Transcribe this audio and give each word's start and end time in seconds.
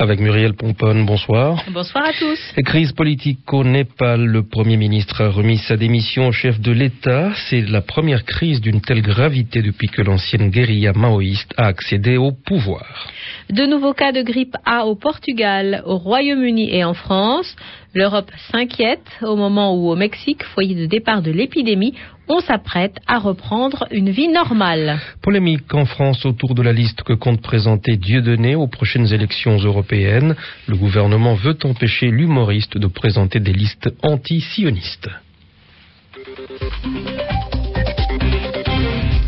Avec 0.00 0.18
Muriel 0.18 0.54
Pomponne, 0.54 1.04
bonsoir. 1.04 1.62
Bonsoir 1.74 2.06
à 2.06 2.12
tous. 2.14 2.38
Crise 2.64 2.92
politique 2.92 3.52
au 3.52 3.64
Népal. 3.64 4.24
Le 4.24 4.42
Premier 4.42 4.78
ministre 4.78 5.20
a 5.20 5.28
remis 5.28 5.58
sa 5.58 5.76
démission 5.76 6.28
au 6.28 6.32
chef 6.32 6.58
de 6.58 6.72
l'État. 6.72 7.32
C'est 7.50 7.60
la 7.60 7.82
première 7.82 8.24
crise 8.24 8.62
d'une 8.62 8.80
telle 8.80 9.02
gravité 9.02 9.60
depuis 9.60 9.88
que 9.88 10.00
l'ancienne 10.00 10.48
guérilla 10.48 10.94
maoïste 10.94 11.52
a 11.58 11.66
accédé 11.66 12.16
au 12.16 12.32
pouvoir. 12.32 13.10
De 13.50 13.66
nouveaux 13.66 13.92
cas 13.92 14.12
de 14.12 14.22
grippe 14.22 14.56
A 14.64 14.86
au 14.86 14.96
Portugal, 14.96 15.82
au 15.84 15.98
Royaume-Uni 15.98 16.74
et 16.74 16.82
en 16.82 16.94
France. 16.94 17.54
L'Europe 17.92 18.30
s'inquiète 18.52 19.10
au 19.20 19.34
moment 19.34 19.74
où 19.74 19.90
au 19.90 19.96
Mexique, 19.96 20.44
foyer 20.44 20.76
de 20.76 20.86
départ 20.86 21.22
de 21.22 21.32
l'épidémie, 21.32 21.94
on 22.28 22.38
s'apprête 22.38 22.96
à 23.08 23.18
reprendre 23.18 23.88
une 23.90 24.10
vie 24.10 24.28
normale. 24.28 25.00
Polémique 25.22 25.74
en 25.74 25.84
France 25.86 26.24
autour 26.24 26.54
de 26.54 26.62
la 26.62 26.72
liste 26.72 27.02
que 27.02 27.14
compte 27.14 27.42
présenter 27.42 27.96
Dieudonné 27.96 28.54
aux 28.54 28.68
prochaines 28.68 29.12
élections 29.12 29.56
européennes. 29.56 30.36
Le 30.68 30.76
gouvernement 30.76 31.34
veut 31.34 31.58
empêcher 31.64 32.12
l'humoriste 32.12 32.78
de 32.78 32.86
présenter 32.86 33.40
des 33.40 33.52
listes 33.52 33.90
anti-sionistes. 34.04 35.10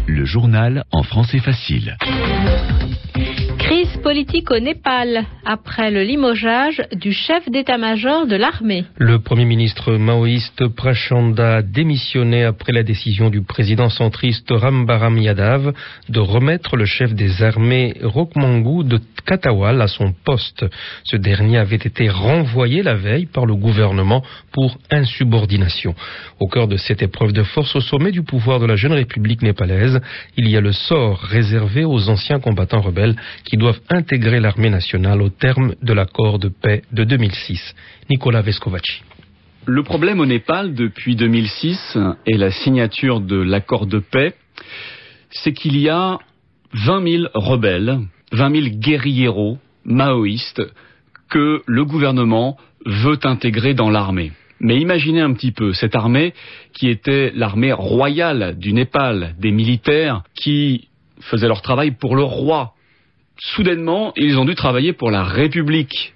Le 0.07 0.25
journal 0.25 0.85
en 0.93 1.03
français 1.03 1.41
facile. 1.41 1.97
Politique 4.03 4.51
au 4.51 4.59
Népal 4.59 5.25
après 5.45 5.91
le 5.91 6.03
limogeage 6.03 6.83
du 6.95 7.13
chef 7.13 7.49
d'état-major 7.49 8.27
de 8.27 8.35
l'armée. 8.35 8.85
Le 8.99 9.21
Premier 9.21 9.45
ministre 9.45 9.93
maoïste 9.93 10.67
Prachanda 10.69 11.57
a 11.57 11.63
démissionné 11.63 12.43
après 12.45 12.73
la 12.73 12.83
décision 12.83 13.31
du 13.31 13.43
président 13.43 13.91
centriste 13.91 14.49
Rambaram 14.51 15.19
Yadav 15.19 15.73
de 16.09 16.19
remettre 16.19 16.77
le 16.77 16.85
chef 16.85 17.15
des 17.15 17.43
armées 17.43 17.95
Rokmangu 18.03 18.85
de 18.85 19.01
Katawal 19.25 19.81
à 19.81 19.87
son 19.87 20.13
poste. 20.25 20.67
Ce 21.05 21.17
dernier 21.17 21.59
avait 21.59 21.77
été 21.77 22.09
renvoyé 22.09 22.83
la 22.83 22.95
veille 22.95 23.27
par 23.27 23.47
le 23.47 23.55
gouvernement 23.55 24.23
pour 24.53 24.79
insubordination. 24.91 25.95
Au 26.41 26.49
cœur 26.49 26.67
de 26.67 26.77
cette 26.77 27.03
épreuve 27.03 27.33
de 27.33 27.45
force 27.45 27.77
au 27.77 27.81
sommet 27.81 28.11
du 28.11 28.23
pouvoir 28.23 28.59
de 28.59 28.67
la 28.67 28.75
jeune 28.75 28.93
République 28.93 29.43
népalaise, 29.43 30.01
il 30.37 30.49
y 30.49 30.57
a 30.57 30.61
le 30.61 30.73
sort 30.73 31.19
réservé 31.21 31.85
aux 31.85 32.09
anciens 32.09 32.41
combattants 32.41 32.81
rebelles 32.81 33.17
qui 33.45 33.57
doivent 33.57 33.81
intégrer 33.93 34.41
l'armée 34.41 34.71
nationale 34.71 35.21
au 35.21 35.29
terme 35.29 35.75
de 35.83 35.93
l'accord 35.93 36.39
de 36.39 36.49
paix 36.49 36.83
de 36.93 37.05
2006. 37.05 37.75
Nicolas 38.11 38.41
Vescovaci. 38.41 39.03
Le 39.67 39.83
problème 39.83 40.19
au 40.19 40.27
Népal 40.27 40.75
depuis 40.75 41.15
2006 41.15 41.99
et 42.27 42.37
la 42.37 42.51
signature 42.51 43.21
de 43.21 43.37
l'accord 43.37 43.87
de 43.87 43.99
paix, 43.99 44.35
c'est 45.31 45.53
qu'il 45.53 45.79
y 45.79 45.89
a 45.89 46.19
20 46.73 47.11
000 47.11 47.25
rebelles, 47.35 48.01
20 48.33 48.55
000 48.55 48.67
guérilleros 48.79 49.59
maoïstes 49.85 50.63
que 51.29 51.63
le 51.67 51.85
gouvernement 51.85 52.57
veut 52.87 53.19
intégrer 53.25 53.75
dans 53.75 53.91
l'armée. 53.91 54.33
Mais 54.59 54.81
imaginez 54.81 55.21
un 55.21 55.33
petit 55.33 55.53
peu 55.53 55.73
cette 55.73 55.97
armée 55.97 56.35
qui 56.73 56.89
était 56.89 57.33
l'armée 57.35 57.73
royale 57.73 58.57
du 58.59 58.73
Népal, 58.73 59.35
des 59.39 59.51
militaires 59.51 60.23
qui 60.35 60.89
faisaient 61.21 61.49
leur 61.49 61.63
travail 61.63 61.93
pour 61.93 62.17
le 62.17 62.23
roi. 62.23 62.75
Soudainement, 63.39 64.13
ils 64.17 64.39
ont 64.39 64.45
dû 64.45 64.55
travailler 64.55 64.93
pour 64.93 65.11
la 65.11 65.25
République. 65.25 66.13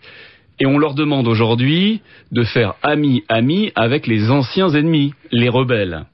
Et 0.59 0.67
on 0.67 0.79
leur 0.79 0.95
demande 0.95 1.29
aujourd'hui 1.29 2.01
de 2.33 2.43
faire 2.45 2.75
ami-ami 2.83 3.73
avec 3.75 4.07
les 4.07 4.31
anciens 4.31 4.71
ennemis, 4.71 5.13
les 5.31 5.49
rebelles. 5.49 6.07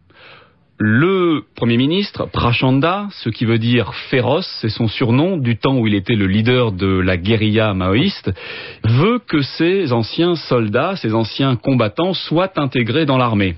Le 0.79 1.45
Premier 1.55 1.77
ministre, 1.77 2.27
Prachanda, 2.27 3.07
ce 3.13 3.29
qui 3.29 3.45
veut 3.45 3.59
dire 3.59 3.95
féroce, 4.11 4.49
c'est 4.61 4.69
son 4.69 4.89
surnom 4.89 5.37
du 5.37 5.57
temps 5.57 5.79
où 5.79 5.87
il 5.87 5.95
était 5.95 6.17
le 6.17 6.27
leader 6.27 6.73
de 6.73 6.99
la 6.99 7.17
guérilla 7.17 7.73
maoïste, 7.73 8.33
veut 8.83 9.21
que 9.21 9.43
ces 9.43 9.93
anciens 9.93 10.35
soldats, 10.35 10.97
ces 10.97 11.15
anciens 11.15 11.55
combattants 11.55 12.15
soient 12.15 12.59
intégrés 12.59 13.07
dans 13.07 13.19
l'armée. 13.19 13.55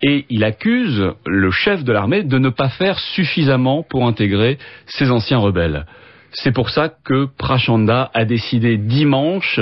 Et 0.00 0.26
il 0.30 0.44
accuse 0.44 1.12
le 1.26 1.50
chef 1.50 1.82
de 1.82 1.92
l'armée 1.92 2.22
de 2.22 2.38
ne 2.38 2.50
pas 2.50 2.68
faire 2.68 3.00
suffisamment 3.00 3.82
pour 3.82 4.06
intégrer 4.06 4.58
ces 4.86 5.10
anciens 5.10 5.38
rebelles. 5.38 5.86
C'est 6.34 6.52
pour 6.52 6.70
ça 6.70 6.88
que 6.88 7.26
Prachanda 7.26 8.10
a 8.14 8.24
décidé 8.24 8.78
dimanche 8.78 9.60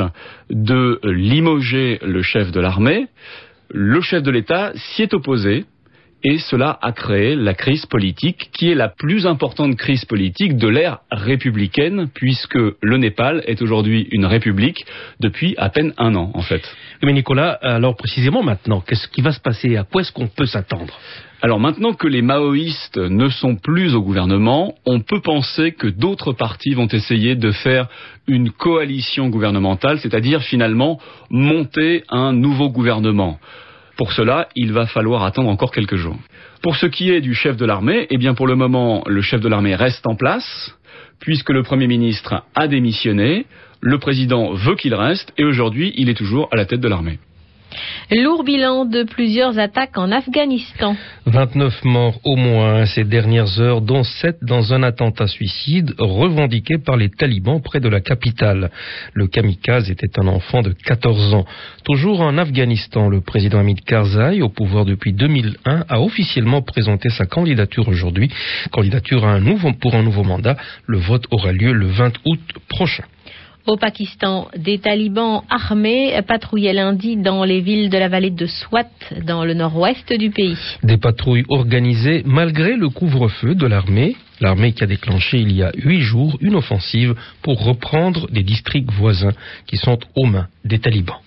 de 0.51 1.01
limoger 1.05 1.99
le 2.03 2.23
chef 2.23 2.53
de 2.53 2.61
l'armée. 2.61 3.09
Le 3.71 4.01
chef 4.01 4.23
de 4.23 4.31
l'État 4.31 4.73
s'y 4.75 5.03
est 5.03 5.15
opposé 5.15 5.67
et 6.23 6.39
cela 6.39 6.79
a 6.83 6.93
créé 6.93 7.35
la 7.35 7.55
crise 7.55 7.87
politique 7.87 8.51
qui 8.53 8.71
est 8.71 8.75
la 8.75 8.89
plus 8.89 9.27
importante 9.27 9.77
crise 9.77 10.05
politique 10.05 10.57
de 10.57 10.69
l'ère 10.69 10.99
républicaine 11.11 12.09
puisque 12.13 12.59
le 12.59 12.97
Népal 12.97 13.43
est 13.47 13.63
aujourd'hui 13.63 14.07
une 14.11 14.27
république 14.27 14.85
depuis 15.21 15.55
à 15.57 15.71
peine 15.71 15.95
un 15.99 16.15
an 16.15 16.31
en 16.35 16.43
fait. 16.43 16.63
Mais 17.03 17.13
Nicolas, 17.13 17.53
alors 17.63 17.97
précisément 17.97 18.43
maintenant, 18.43 18.81
qu'est-ce 18.81 19.09
qui 19.09 19.23
va 19.23 19.33
se 19.33 19.41
passer? 19.41 19.77
À 19.77 19.85
quoi 19.85 20.03
est-ce 20.03 20.13
qu'on 20.13 20.29
peut 20.29 20.47
s'attendre? 20.47 20.99
Alors 21.43 21.59
maintenant 21.59 21.95
que 21.95 22.07
les 22.07 22.21
maoïstes 22.21 22.99
ne 22.99 23.31
sont 23.31 23.57
plus 23.57 23.95
au 23.95 24.03
gouvernement, 24.03 24.75
on 24.85 25.01
peut 25.01 25.23
penser 25.23 25.73
que 25.73 25.87
d'autres 25.87 26.33
partis 26.33 26.75
vont 26.75 26.89
essayer 26.89 27.35
de 27.35 27.51
faire 27.51 27.89
une 28.27 28.51
coalition 28.51 29.31
gouvernementale, 29.31 29.99
c'est-à-dire 30.01 30.43
finalement 30.43 31.01
monter 31.31 32.05
un 32.11 32.35
nouveau 32.35 32.69
gouvernement. 32.69 33.39
Pour 34.01 34.13
cela, 34.13 34.49
il 34.57 34.73
va 34.73 34.87
falloir 34.87 35.25
attendre 35.25 35.51
encore 35.51 35.73
quelques 35.73 35.97
jours. 35.97 36.17
Pour 36.63 36.77
ce 36.77 36.87
qui 36.87 37.11
est 37.11 37.21
du 37.21 37.35
chef 37.35 37.59
de 37.59 37.67
l'armée, 37.67 38.07
eh 38.09 38.17
bien 38.17 38.33
pour 38.33 38.47
le 38.47 38.57
moment, 38.57 39.05
le 39.07 39.21
chef 39.21 39.43
de 39.43 39.49
l'armée 39.49 39.75
reste 39.75 40.07
en 40.07 40.15
place, 40.15 40.75
puisque 41.19 41.51
le 41.51 41.63
Premier 41.63 41.87
ministre 41.87 42.43
a 42.55 42.67
démissionné, 42.67 43.45
le 43.83 43.99
président 43.99 44.55
veut 44.55 44.75
qu'il 44.75 44.95
reste, 44.95 45.35
et 45.37 45.45
aujourd'hui, 45.45 45.93
il 45.97 46.09
est 46.09 46.15
toujours 46.15 46.49
à 46.51 46.57
la 46.57 46.65
tête 46.65 46.81
de 46.81 46.89
l'armée. 46.89 47.19
Lourd 48.11 48.45
bilan 48.45 48.85
de 48.85 49.05
plusieurs 49.05 49.59
attaques 49.59 49.97
en 49.97 50.11
Afghanistan. 50.11 50.97
29 51.27 51.85
morts 51.85 52.21
au 52.25 52.37
moins 52.37 52.87
ces 52.87 53.05
dernières 53.05 53.61
heures, 53.61 53.81
dont 53.81 54.03
7 54.03 54.39
dans 54.43 54.73
un 54.73 54.83
attentat 54.83 55.27
suicide 55.29 55.95
revendiqué 55.99 56.79
par 56.79 56.97
les 56.97 57.11
talibans 57.11 57.61
près 57.63 57.81
de 57.81 57.89
la 57.89 58.01
capitale. 58.01 58.71
Le 59.15 59.27
kamikaze 59.27 59.91
était 59.91 60.19
un 60.19 60.27
enfant 60.27 60.63
de 60.63 60.73
14 60.73 61.35
ans. 61.35 61.45
Toujours 61.85 62.21
en 62.21 62.37
Afghanistan, 62.39 63.09
le 63.09 63.21
président 63.21 63.61
Hamid 63.61 63.81
Karzai, 63.83 64.43
au 64.43 64.49
pouvoir 64.49 64.85
depuis 64.85 65.13
2001, 65.13 65.85
a 65.89 66.01
officiellement 66.01 66.63
présenté 66.63 67.11
sa 67.11 67.27
candidature 67.27 67.89
aujourd'hui. 67.89 68.31
Candidature 68.71 69.25
pour 69.81 69.95
un 69.95 70.03
nouveau 70.03 70.25
mandat. 70.25 70.57
Le 70.87 70.99
vote 70.99 71.27
aura 71.31 71.53
lieu 71.53 71.73
le 71.73 71.87
20 71.87 72.13
août 72.25 72.41
prochain. 72.69 73.05
Au 73.67 73.77
Pakistan, 73.77 74.49
des 74.57 74.79
talibans 74.79 75.43
armés 75.51 76.19
patrouillaient 76.27 76.73
lundi 76.73 77.17
dans 77.17 77.45
les 77.45 77.61
villes 77.61 77.91
de 77.91 77.99
la 77.99 78.09
vallée 78.09 78.31
de 78.31 78.47
Swat, 78.47 78.89
dans 79.27 79.45
le 79.45 79.55
nord-ouest 79.55 80.13
du 80.13 80.31
pays. 80.31 80.57
Des 80.83 80.97
patrouilles 80.97 81.45
organisées 81.49 82.23
malgré 82.25 82.77
le 82.77 82.89
couvre-feu 82.89 83.55
de 83.55 83.67
l'armée. 83.67 84.17
L'armée 84.41 84.73
qui 84.73 84.83
a 84.83 84.87
déclenché 84.87 85.39
il 85.39 85.53
y 85.53 85.63
a 85.63 85.71
huit 85.75 86.01
jours 86.01 86.39
une 86.41 86.55
offensive 86.55 87.15
pour 87.43 87.63
reprendre 87.63 88.31
des 88.31 88.43
districts 88.43 88.91
voisins 88.91 89.35
qui 89.67 89.77
sont 89.77 89.99
aux 90.17 90.27
mains 90.27 90.49
des 90.65 90.79
talibans. 90.79 91.21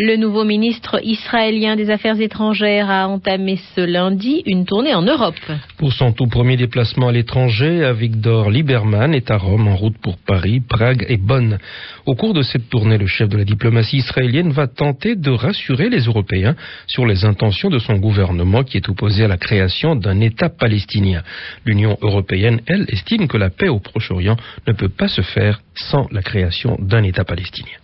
Le 0.00 0.14
nouveau 0.14 0.44
ministre 0.44 1.00
israélien 1.02 1.74
des 1.74 1.90
Affaires 1.90 2.20
étrangères 2.20 2.88
a 2.88 3.08
entamé 3.08 3.58
ce 3.74 3.80
lundi 3.80 4.44
une 4.46 4.64
tournée 4.64 4.94
en 4.94 5.02
Europe. 5.02 5.34
Pour 5.76 5.92
son 5.92 6.12
tout 6.12 6.28
premier 6.28 6.56
déplacement 6.56 7.08
à 7.08 7.12
l'étranger, 7.12 7.82
Avigdor 7.82 8.48
Lieberman 8.48 9.12
est 9.12 9.28
à 9.32 9.36
Rome 9.36 9.66
en 9.66 9.74
route 9.74 9.98
pour 9.98 10.16
Paris, 10.18 10.60
Prague 10.60 11.04
et 11.08 11.16
Bonn. 11.16 11.58
Au 12.06 12.14
cours 12.14 12.32
de 12.32 12.42
cette 12.42 12.68
tournée, 12.68 12.96
le 12.96 13.08
chef 13.08 13.28
de 13.28 13.38
la 13.38 13.44
diplomatie 13.44 13.96
israélienne 13.96 14.52
va 14.52 14.68
tenter 14.68 15.16
de 15.16 15.32
rassurer 15.32 15.88
les 15.88 16.04
Européens 16.04 16.54
sur 16.86 17.04
les 17.04 17.24
intentions 17.24 17.68
de 17.68 17.80
son 17.80 17.96
gouvernement 17.96 18.62
qui 18.62 18.76
est 18.76 18.88
opposé 18.88 19.24
à 19.24 19.28
la 19.28 19.36
création 19.36 19.96
d'un 19.96 20.20
État 20.20 20.48
palestinien. 20.48 21.24
L'Union 21.64 21.98
européenne, 22.02 22.60
elle, 22.68 22.86
estime 22.86 23.26
que 23.26 23.36
la 23.36 23.50
paix 23.50 23.68
au 23.68 23.80
Proche-Orient 23.80 24.36
ne 24.68 24.72
peut 24.74 24.90
pas 24.90 25.08
se 25.08 25.22
faire 25.22 25.60
sans 25.74 26.06
la 26.12 26.22
création 26.22 26.76
d'un 26.78 27.02
État 27.02 27.24
palestinien. 27.24 27.78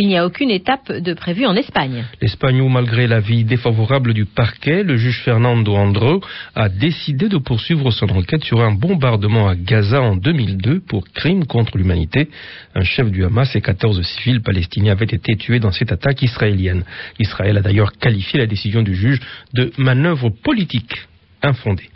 Il 0.00 0.06
n'y 0.06 0.16
a 0.16 0.24
aucune 0.24 0.50
étape 0.50 0.92
de 0.92 1.12
prévue 1.12 1.44
en 1.44 1.56
Espagne. 1.56 2.04
L'Espagne, 2.22 2.62
malgré 2.68 3.08
l'avis 3.08 3.42
défavorable 3.42 4.14
du 4.14 4.26
parquet, 4.26 4.84
le 4.84 4.96
juge 4.96 5.22
Fernando 5.24 5.74
Andro 5.74 6.20
a 6.54 6.68
décidé 6.68 7.28
de 7.28 7.36
poursuivre 7.36 7.90
son 7.90 8.06
enquête 8.10 8.44
sur 8.44 8.60
un 8.60 8.70
bombardement 8.70 9.48
à 9.48 9.56
Gaza 9.56 10.00
en 10.00 10.14
2002 10.14 10.82
pour 10.86 11.02
crime 11.08 11.46
contre 11.46 11.76
l'humanité. 11.76 12.28
Un 12.76 12.84
chef 12.84 13.10
du 13.10 13.24
Hamas 13.24 13.56
et 13.56 13.60
14 13.60 14.00
civils 14.02 14.40
palestiniens 14.40 14.92
avaient 14.92 15.04
été 15.04 15.36
tués 15.36 15.58
dans 15.58 15.72
cette 15.72 15.90
attaque 15.90 16.22
israélienne. 16.22 16.84
Israël 17.18 17.58
a 17.58 17.62
d'ailleurs 17.62 17.90
qualifié 17.92 18.38
la 18.38 18.46
décision 18.46 18.82
du 18.82 18.94
juge 18.94 19.20
de 19.52 19.72
manœuvre 19.78 20.30
politique 20.30 20.94
infondée. 21.42 21.90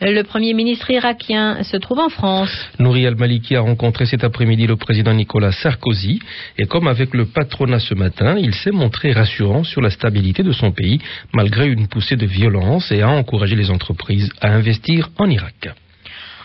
Le 0.00 0.22
Premier 0.22 0.54
ministre 0.54 0.90
irakien 0.90 1.62
se 1.62 1.76
trouve 1.76 2.00
en 2.00 2.08
France. 2.08 2.50
Nouri 2.78 3.06
al-Maliki 3.06 3.56
a 3.56 3.60
rencontré 3.60 4.06
cet 4.06 4.24
après-midi 4.24 4.66
le 4.66 4.76
président 4.76 5.14
Nicolas 5.14 5.52
Sarkozy 5.52 6.20
et 6.58 6.66
comme 6.66 6.88
avec 6.88 7.14
le 7.14 7.26
patronat 7.26 7.78
ce 7.78 7.94
matin, 7.94 8.36
il 8.38 8.54
s'est 8.54 8.70
montré 8.70 9.12
rassurant 9.12 9.64
sur 9.64 9.80
la 9.80 9.90
stabilité 9.90 10.42
de 10.42 10.52
son 10.52 10.72
pays 10.72 11.00
malgré 11.32 11.68
une 11.68 11.88
poussée 11.88 12.16
de 12.16 12.26
violence 12.26 12.90
et 12.92 13.02
a 13.02 13.08
encouragé 13.08 13.56
les 13.56 13.70
entreprises 13.70 14.30
à 14.40 14.52
investir 14.52 15.10
en 15.18 15.30
Irak. 15.30 15.68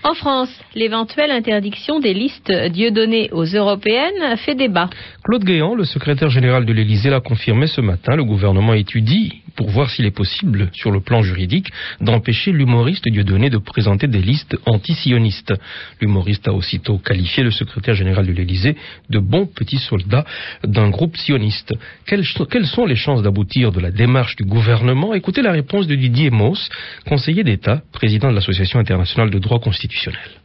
En 0.01 0.13
France, 0.13 0.49
l'éventuelle 0.75 1.31
interdiction 1.31 1.99
des 1.99 2.13
listes 2.13 2.51
Dieudonné 2.71 3.29
aux 3.31 3.43
européennes 3.43 4.37
fait 4.37 4.55
débat. 4.55 4.89
Claude 5.29 5.45
Guéant, 5.45 5.75
le 5.75 5.85
secrétaire 5.85 6.31
général 6.31 6.65
de 6.65 6.73
l'Élysée, 6.73 7.11
l'a 7.11 7.19
confirmé 7.19 7.67
ce 7.67 7.81
matin. 7.81 8.15
Le 8.15 8.23
gouvernement 8.23 8.73
étudie 8.73 9.43
pour 9.55 9.69
voir 9.69 9.91
s'il 9.91 10.07
est 10.07 10.09
possible, 10.09 10.71
sur 10.73 10.89
le 10.89 11.01
plan 11.01 11.21
juridique, 11.21 11.69
d'empêcher 12.01 12.51
l'humoriste 12.51 13.07
Dieudonné 13.07 13.51
de 13.51 13.59
présenter 13.59 14.07
des 14.07 14.23
listes 14.23 14.57
anti-sionistes. 14.65 15.53
L'humoriste 16.01 16.47
a 16.47 16.53
aussitôt 16.53 16.97
qualifié 16.97 17.43
le 17.43 17.51
secrétaire 17.51 17.93
général 17.93 18.25
de 18.25 18.31
l'Élysée 18.31 18.75
de 19.11 19.19
bon 19.19 19.45
petit 19.45 19.77
soldat 19.77 20.25
d'un 20.63 20.89
groupe 20.89 21.15
sioniste. 21.15 21.75
Quelles, 22.07 22.25
sont 22.65 22.87
les 22.87 22.95
chances 22.95 23.21
d'aboutir 23.21 23.71
de 23.71 23.81
la 23.81 23.91
démarche 23.91 24.35
du 24.35 24.45
gouvernement? 24.45 25.13
Écoutez 25.13 25.43
la 25.43 25.51
réponse 25.51 25.85
de 25.85 25.93
Didier 25.93 26.31
Mauss, 26.31 26.71
conseiller 27.07 27.43
d'État, 27.43 27.83
président 27.91 28.31
de 28.31 28.35
l'Association 28.35 28.79
internationale 28.79 29.29
de 29.29 29.37
droit 29.37 29.59
constitutionnel. 29.59 30.39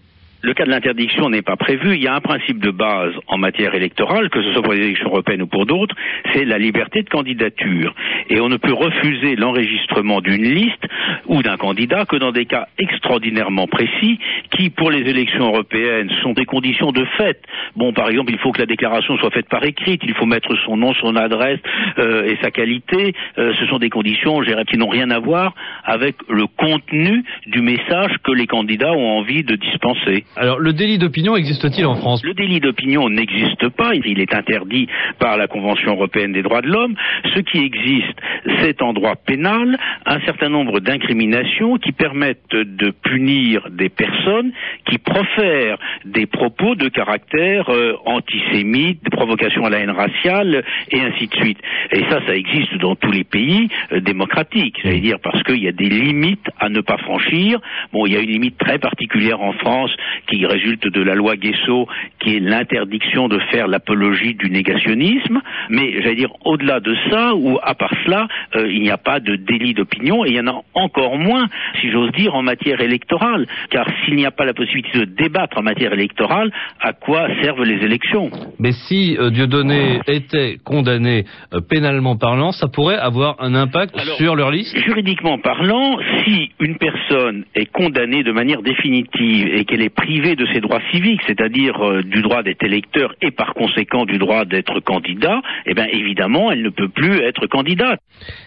Le 0.44 0.52
cas 0.52 0.66
de 0.66 0.70
l'interdiction 0.70 1.30
n'est 1.30 1.40
pas 1.40 1.56
prévu. 1.56 1.94
Il 1.94 2.02
y 2.02 2.06
a 2.06 2.14
un 2.14 2.20
principe 2.20 2.58
de 2.58 2.70
base 2.70 3.14
en 3.28 3.38
matière 3.38 3.74
électorale, 3.74 4.28
que 4.28 4.42
ce 4.42 4.52
soit 4.52 4.60
pour 4.60 4.74
les 4.74 4.84
élections 4.84 5.08
européennes 5.08 5.40
ou 5.40 5.46
pour 5.46 5.64
d'autres, 5.64 5.96
c'est 6.34 6.44
la 6.44 6.58
liberté 6.58 7.02
de 7.02 7.08
candidature. 7.08 7.94
Et 8.28 8.40
on 8.40 8.50
ne 8.50 8.58
peut 8.58 8.74
refuser 8.74 9.36
l'enregistrement 9.36 10.20
d'une 10.20 10.44
liste 10.44 10.84
ou 11.28 11.42
d'un 11.42 11.56
candidat 11.56 12.04
que 12.04 12.16
dans 12.16 12.30
des 12.30 12.44
cas 12.44 12.66
extraordinairement 12.78 13.66
précis, 13.68 14.18
qui 14.50 14.68
pour 14.68 14.90
les 14.90 15.08
élections 15.08 15.46
européennes 15.46 16.10
sont 16.22 16.34
des 16.34 16.44
conditions 16.44 16.92
de 16.92 17.06
fait. 17.16 17.40
Bon, 17.74 17.94
par 17.94 18.10
exemple, 18.10 18.30
il 18.30 18.38
faut 18.38 18.52
que 18.52 18.60
la 18.60 18.66
déclaration 18.66 19.16
soit 19.16 19.30
faite 19.30 19.48
par 19.48 19.64
écrite, 19.64 20.02
il 20.04 20.12
faut 20.12 20.26
mettre 20.26 20.54
son 20.66 20.76
nom, 20.76 20.92
son 20.92 21.16
adresse 21.16 21.60
euh, 21.98 22.26
et 22.26 22.36
sa 22.42 22.50
qualité. 22.50 23.14
Euh, 23.38 23.54
ce 23.58 23.66
sont 23.68 23.78
des 23.78 23.88
conditions, 23.88 24.42
je 24.42 24.48
dirais, 24.48 24.66
qui 24.66 24.76
n'ont 24.76 24.90
rien 24.90 25.10
à 25.10 25.20
voir 25.20 25.54
avec 25.84 26.16
le 26.28 26.46
contenu 26.46 27.24
du 27.46 27.62
message 27.62 28.12
que 28.22 28.32
les 28.32 28.46
candidats 28.46 28.92
ont 28.92 29.18
envie 29.20 29.42
de 29.42 29.56
dispenser. 29.56 30.24
Alors, 30.36 30.58
le 30.58 30.72
délit 30.72 30.98
d'opinion 30.98 31.36
existe-t-il 31.36 31.86
en 31.86 31.94
France? 31.94 32.24
Le 32.24 32.34
délit 32.34 32.58
d'opinion 32.58 33.08
n'existe 33.08 33.68
pas, 33.68 33.94
il 33.94 34.18
est 34.18 34.34
interdit 34.34 34.88
par 35.20 35.36
la 35.36 35.46
Convention 35.46 35.92
européenne 35.92 36.32
des 36.32 36.42
droits 36.42 36.60
de 36.60 36.66
l'homme. 36.66 36.96
Ce 37.34 37.40
qui 37.40 37.58
existe, 37.58 38.18
c'est 38.60 38.82
en 38.82 38.92
droit 38.92 39.14
pénal 39.14 39.78
un 40.06 40.20
certain 40.22 40.48
nombre 40.48 40.80
d'incriminations 40.80 41.78
qui 41.78 41.92
permettent 41.92 42.50
de 42.50 42.90
punir 42.90 43.68
des 43.70 43.88
personnes 43.88 44.52
qui 44.86 44.98
profèrent 44.98 45.78
des 46.04 46.26
propos 46.26 46.74
de 46.74 46.88
caractère 46.88 47.70
euh, 47.70 47.94
antisémite, 48.04 49.04
de 49.04 49.10
provocation 49.10 49.64
à 49.64 49.70
la 49.70 49.78
haine 49.78 49.90
raciale, 49.90 50.64
et 50.90 51.00
ainsi 51.00 51.28
de 51.28 51.34
suite. 51.34 51.58
Et 51.92 52.00
ça, 52.10 52.20
ça 52.26 52.34
existe 52.34 52.76
dans 52.78 52.96
tous 52.96 53.12
les 53.12 53.24
pays 53.24 53.68
euh, 53.92 54.00
démocratiques, 54.00 54.78
cest 54.82 55.00
dire 55.00 55.18
parce 55.22 55.42
qu'il 55.44 55.62
y 55.62 55.68
a 55.68 55.72
des 55.72 55.88
limites 55.88 56.46
à 56.58 56.68
ne 56.68 56.80
pas 56.80 56.98
franchir. 56.98 57.60
Bon, 57.92 58.06
il 58.06 58.12
y 58.12 58.16
a 58.16 58.20
une 58.20 58.30
limite 58.30 58.58
très 58.58 58.78
particulière 58.78 59.40
en 59.40 59.52
France 59.52 59.94
qui 60.26 60.46
résulte 60.46 60.86
de 60.86 61.02
la 61.02 61.14
loi 61.14 61.36
Guesso, 61.36 61.86
qui 62.20 62.36
est 62.36 62.40
l'interdiction 62.40 63.28
de 63.28 63.38
faire 63.50 63.68
l'apologie 63.68 64.34
du 64.34 64.50
négationnisme. 64.50 65.40
Mais 65.70 66.02
j'allais 66.02 66.16
dire, 66.16 66.32
au-delà 66.44 66.80
de 66.80 66.94
ça, 67.10 67.34
ou 67.34 67.58
à 67.62 67.74
part 67.74 67.94
cela, 68.04 68.28
euh, 68.56 68.70
il 68.70 68.82
n'y 68.82 68.90
a 68.90 68.98
pas 68.98 69.20
de 69.20 69.36
délit 69.36 69.74
d'opinion, 69.74 70.24
et 70.24 70.30
il 70.30 70.36
y 70.36 70.40
en 70.40 70.46
a 70.46 70.62
encore 70.74 71.16
moins, 71.18 71.48
si 71.80 71.90
j'ose 71.90 72.12
dire, 72.12 72.34
en 72.34 72.42
matière 72.42 72.80
électorale. 72.80 73.46
Car 73.70 73.86
s'il 74.04 74.16
n'y 74.16 74.26
a 74.26 74.30
pas 74.30 74.44
la 74.44 74.54
possibilité 74.54 74.98
de 75.00 75.04
débattre 75.04 75.58
en 75.58 75.62
matière 75.62 75.92
électorale, 75.92 76.50
à 76.80 76.92
quoi 76.92 77.28
servent 77.42 77.64
les 77.64 77.84
élections? 77.84 78.30
Mais 78.58 78.72
si 78.72 79.16
euh, 79.18 79.30
Dieudonné 79.30 80.00
était 80.06 80.56
condamné 80.64 81.24
euh, 81.52 81.60
pénalement 81.60 82.16
parlant, 82.16 82.52
ça 82.52 82.68
pourrait 82.68 82.98
avoir 82.98 83.36
un 83.40 83.54
impact 83.54 83.98
sur 84.16 84.36
leur 84.36 84.50
liste? 84.50 84.76
Juridiquement 84.78 85.38
parlant, 85.38 85.98
si 86.24 86.50
une 86.60 86.76
personne 86.76 87.44
est 87.54 87.70
condamnée 87.70 88.22
de 88.22 88.32
manière 88.32 88.62
définitive 88.62 89.48
et 89.54 89.64
qu'elle 89.64 89.82
est 89.82 89.94
privée 90.04 90.36
de 90.36 90.46
ses 90.52 90.60
droits 90.60 90.80
civiques, 90.92 91.22
c'est-à-dire 91.26 91.80
euh, 91.82 92.02
du 92.02 92.20
droit 92.20 92.42
d'être 92.42 92.62
électeur 92.62 93.14
et 93.22 93.30
par 93.30 93.54
conséquent 93.54 94.04
du 94.04 94.18
droit 94.18 94.44
d'être 94.44 94.80
candidat, 94.80 95.40
eh 95.66 95.74
bien 95.74 95.86
évidemment, 95.86 96.52
elle 96.52 96.62
ne 96.62 96.68
peut 96.68 96.88
plus 96.88 97.20
être 97.20 97.46
candidate. 97.46 98.00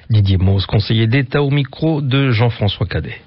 Didier 0.09 0.37
Mose, 0.37 0.65
conseiller 0.65 1.07
d'État 1.07 1.41
au 1.41 1.49
micro 1.49 2.01
de 2.01 2.29
Jean-François 2.29 2.85
Cadet. 2.85 3.17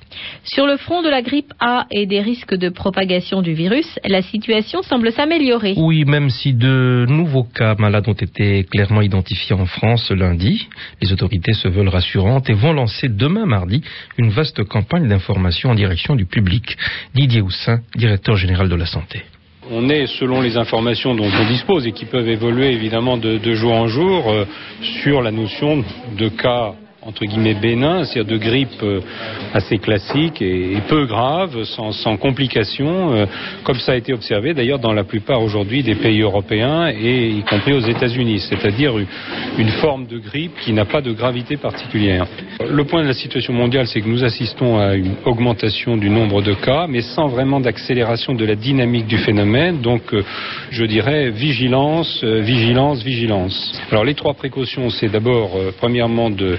Sur 0.44 0.66
le 0.66 0.76
front 0.76 1.02
de 1.02 1.08
la 1.08 1.22
grippe 1.22 1.52
A 1.60 1.86
et 1.90 2.06
des 2.06 2.20
risques 2.20 2.54
de 2.54 2.68
propagation 2.68 3.42
du 3.42 3.54
virus, 3.54 3.98
la 4.04 4.22
situation 4.22 4.82
semble 4.82 5.12
s'améliorer. 5.12 5.74
Oui, 5.76 6.04
même 6.04 6.30
si 6.30 6.52
de 6.52 7.06
nouveaux 7.08 7.44
cas 7.44 7.74
malades 7.78 8.08
ont 8.08 8.12
été 8.12 8.64
clairement 8.64 9.02
identifiés 9.02 9.54
en 9.54 9.66
France 9.66 10.10
lundi, 10.10 10.68
les 11.00 11.12
autorités 11.12 11.52
se 11.52 11.68
veulent 11.68 11.88
rassurantes 11.88 12.50
et 12.50 12.54
vont 12.54 12.72
lancer 12.72 13.08
demain 13.08 13.46
mardi 13.46 13.82
une 14.18 14.30
vaste 14.30 14.64
campagne 14.64 15.08
d'information 15.08 15.70
en 15.70 15.74
direction 15.74 16.16
du 16.16 16.26
public. 16.26 16.76
Didier 17.14 17.40
Houssin, 17.40 17.80
directeur 17.94 18.36
général 18.36 18.68
de 18.68 18.76
la 18.76 18.86
santé 18.86 19.22
on 19.70 19.88
est, 19.88 20.06
selon 20.18 20.40
les 20.40 20.56
informations 20.56 21.14
dont 21.14 21.30
on 21.32 21.48
dispose 21.48 21.86
et 21.86 21.92
qui 21.92 22.04
peuvent 22.04 22.28
évoluer 22.28 22.72
évidemment 22.72 23.16
de, 23.16 23.54
jour 23.54 23.72
en 23.72 23.86
jour, 23.86 24.28
euh, 24.28 24.44
sur 25.02 25.22
la 25.22 25.30
notion 25.30 25.84
de 26.18 26.28
cas 26.28 26.74
entre 27.02 27.24
guillemets 27.24 27.54
bénin, 27.54 28.04
c'est-à-dire 28.04 28.32
de 28.32 28.38
grippe 28.38 28.82
euh, 28.82 29.00
assez 29.54 29.78
classique 29.78 30.42
et, 30.42 30.76
peu 30.88 31.06
grave, 31.06 31.64
sans, 31.64 31.92
sans 31.92 32.16
complications, 32.16 33.14
euh, 33.14 33.26
comme 33.64 33.78
ça 33.78 33.92
a 33.92 33.96
été 33.96 34.12
observé 34.12 34.52
d'ailleurs 34.54 34.78
dans 34.78 34.92
la 34.92 35.04
plupart 35.04 35.42
aujourd'hui 35.42 35.82
des 35.82 35.94
pays 35.94 36.20
européens 36.20 36.88
et 36.88 37.30
y 37.30 37.42
compris 37.42 37.72
aux 37.72 37.80
États-Unis, 37.80 38.40
c'est-à-dire 38.40 38.94
une 39.58 39.68
forme 39.80 40.06
de 40.06 40.18
grippe 40.18 40.52
qui 40.62 40.72
n'a 40.72 40.84
pas 40.84 41.00
de 41.00 41.12
gravité 41.12 41.56
particulière. 41.56 42.26
Le 42.68 42.84
point 42.84 43.02
de 43.02 43.08
la 43.08 43.14
situation 43.14 43.54
mondiale, 43.54 43.86
c'est 43.86 44.00
que 44.00 44.08
nous 44.08 44.24
assistons 44.24 44.78
à 44.78 44.94
une 44.94 45.14
augmentation 45.24 45.96
du 45.96 46.10
nombre 46.10 46.42
de 46.42 46.52
cas, 46.52 46.86
mais 46.86 47.00
sans 47.00 47.28
vraiment 47.28 47.60
d'accélération 47.60 48.34
de 48.34 48.44
la 48.44 48.56
dynamique 48.56 49.06
du 49.06 49.18
phénomène. 49.18 49.80
Donc, 49.80 50.02
euh, 50.12 50.22
je 50.70 50.84
dirais 50.84 51.30
vigilance, 51.30 52.22
vigilance, 52.22 53.02
vigilance. 53.02 53.80
Alors, 53.90 54.04
les 54.04 54.14
trois 54.14 54.34
précautions, 54.34 54.90
c'est 54.90 55.08
d'abord, 55.08 55.50
premièrement, 55.78 56.30
de 56.30 56.58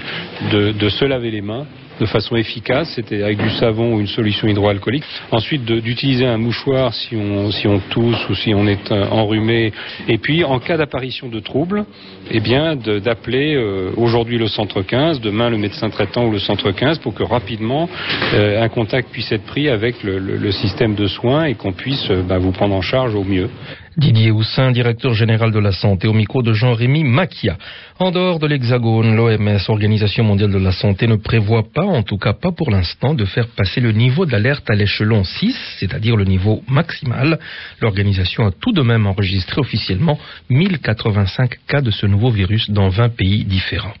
de, 0.50 0.88
se 0.88 1.04
laver 1.04 1.30
les 1.30 1.42
mains 1.42 1.66
de 2.00 2.06
façon 2.06 2.36
efficace, 2.36 2.92
c'était 2.94 3.22
avec 3.22 3.38
du 3.38 3.50
savon 3.50 3.94
ou 3.94 4.00
une 4.00 4.06
solution 4.06 4.48
hydroalcoolique. 4.48 5.04
Ensuite, 5.30 5.64
d'utiliser 5.64 6.26
un 6.26 6.38
mouchoir 6.38 6.92
si 6.94 7.14
on, 7.14 7.50
si 7.52 7.68
on 7.68 7.78
tousse 7.78 8.28
ou 8.28 8.34
si 8.34 8.54
on 8.54 8.66
est 8.66 8.90
euh, 8.90 9.04
enrhumé. 9.10 9.72
Et 10.08 10.18
puis, 10.18 10.42
en 10.42 10.58
cas 10.58 10.76
d'apparition 10.76 11.28
de 11.28 11.38
troubles, 11.38 11.84
eh 12.30 12.40
bien, 12.40 12.76
d'appeler 12.76 13.54
euh, 13.54 13.90
aujourd'hui 13.96 14.38
le 14.38 14.48
centre 14.48 14.82
15, 14.82 15.20
demain 15.20 15.50
le 15.50 15.58
médecin 15.58 15.90
traitant 15.90 16.26
ou 16.26 16.32
le 16.32 16.38
centre 16.38 16.70
15 16.72 16.98
pour 16.98 17.14
que 17.14 17.22
rapidement 17.22 17.88
euh, 18.34 18.62
un 18.62 18.68
contact 18.68 19.10
puisse 19.10 19.30
être 19.30 19.44
pris 19.44 19.68
avec 19.68 20.02
le, 20.02 20.50
système 20.52 20.94
de 20.94 21.06
soins 21.06 21.44
et 21.44 21.54
qu'on 21.54 21.72
puisse 21.72 22.10
bah, 22.28 22.38
vous 22.38 22.52
prendre 22.52 22.74
en 22.74 22.82
charge 22.82 23.14
au 23.14 23.24
mieux. 23.24 23.48
Didier 23.96 24.30
Houssin, 24.30 24.72
directeur 24.72 25.12
général 25.12 25.52
de 25.52 25.58
la 25.58 25.72
santé, 25.72 26.08
au 26.08 26.14
micro 26.14 26.42
de 26.42 26.54
Jean-Rémy 26.54 27.04
Maquia. 27.04 27.58
En 27.98 28.10
dehors 28.10 28.38
de 28.38 28.46
l'Hexagone, 28.46 29.14
l'OMS, 29.14 29.58
Organisation 29.68 30.24
mondiale 30.24 30.50
de 30.50 30.58
la 30.58 30.72
santé, 30.72 31.06
ne 31.06 31.16
prévoit 31.16 31.64
pas, 31.74 31.84
en 31.84 32.02
tout 32.02 32.16
cas 32.16 32.32
pas 32.32 32.52
pour 32.52 32.70
l'instant, 32.70 33.12
de 33.12 33.26
faire 33.26 33.48
passer 33.48 33.80
le 33.80 33.92
niveau 33.92 34.24
d'alerte 34.24 34.68
à 34.70 34.74
l'échelon 34.74 35.24
6, 35.24 35.54
c'est-à-dire 35.78 36.16
le 36.16 36.24
niveau 36.24 36.62
maximal. 36.68 37.38
L'organisation 37.80 38.46
a 38.46 38.50
tout 38.50 38.72
de 38.72 38.82
même 38.82 39.06
enregistré 39.06 39.60
officiellement 39.60 40.18
1085 40.48 41.58
cas 41.66 41.82
de 41.82 41.90
ce 41.90 42.06
nouveau 42.06 42.30
virus 42.30 42.70
dans 42.70 42.88
20 42.88 43.10
pays 43.10 43.44
différents. 43.44 43.94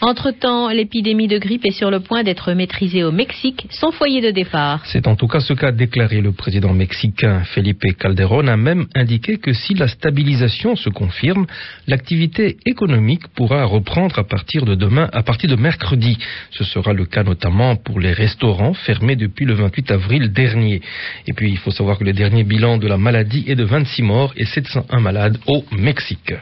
Entre-temps, 0.00 0.68
l'épidémie 0.68 1.28
de 1.28 1.38
grippe 1.38 1.64
est 1.64 1.70
sur 1.70 1.90
le 1.90 2.00
point 2.00 2.22
d'être 2.22 2.52
maîtrisée 2.52 3.04
au 3.04 3.12
Mexique, 3.12 3.66
son 3.70 3.92
foyer 3.92 4.20
de 4.20 4.30
départ. 4.30 4.82
C'est 4.84 5.06
en 5.06 5.16
tout 5.16 5.28
cas 5.28 5.40
ce 5.40 5.52
qu'a 5.52 5.72
déclaré 5.72 6.20
le 6.20 6.32
président 6.32 6.74
mexicain 6.74 7.42
Felipe 7.44 7.96
Calderón, 7.98 8.48
a 8.48 8.56
même 8.56 8.86
indiqué 8.94 9.38
que 9.38 9.52
si 9.52 9.74
la 9.74 9.88
stabilisation 9.88 10.76
se 10.76 10.90
confirme, 10.90 11.46
l'activité 11.86 12.56
économique 12.66 13.28
pourra 13.34 13.64
reprendre 13.64 14.18
à 14.18 14.24
partir 14.24 14.64
de 14.64 14.74
demain, 14.74 15.08
à 15.12 15.22
partir 15.22 15.48
de 15.48 15.56
mercredi. 15.56 16.18
Ce 16.50 16.64
sera 16.64 16.92
le 16.92 17.06
cas 17.06 17.22
notamment 17.22 17.76
pour 17.76 18.00
les 18.00 18.12
restaurants 18.12 18.74
fermés 18.74 19.16
depuis 19.16 19.46
le 19.46 19.54
28 19.54 19.90
avril 19.90 20.32
dernier. 20.32 20.82
Et 21.26 21.32
puis, 21.32 21.50
il 21.50 21.58
faut 21.58 21.70
savoir 21.70 21.98
que 21.98 22.04
le 22.04 22.12
dernier 22.12 22.44
bilan 22.44 22.78
de 22.78 22.86
la 22.86 22.98
maladie 22.98 23.44
est 23.46 23.56
de 23.56 23.64
26 23.64 24.02
morts 24.02 24.32
et 24.36 24.44
701 24.44 25.00
malades 25.00 25.38
au 25.46 25.64
Mexique. 25.72 26.34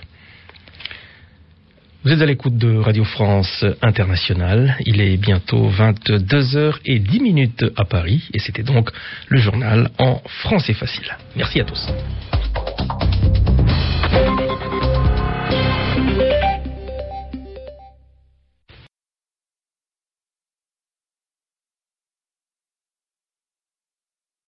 Vous 2.04 2.10
êtes 2.10 2.20
à 2.20 2.26
l'écoute 2.26 2.56
de 2.56 2.78
Radio 2.78 3.04
France 3.04 3.64
Internationale. 3.80 4.74
Il 4.86 5.00
est 5.00 5.16
bientôt 5.16 5.70
22h10 5.70 7.22
minutes 7.22 7.64
à 7.76 7.84
Paris 7.84 8.28
et 8.34 8.40
c'était 8.40 8.64
donc 8.64 8.90
le 9.28 9.38
journal 9.38 9.88
en 9.98 10.20
français 10.42 10.74
facile. 10.74 11.16
Merci 11.36 11.60
à 11.60 11.64
tous. 11.64 11.86